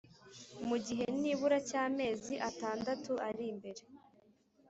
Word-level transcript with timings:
mu 0.67 0.77
gihe 0.85 1.05
nibura 1.21 1.57
cy’amezi 1.69 2.33
atandatu 2.49 3.11
ari 3.27 3.43
imbere, 3.51 3.81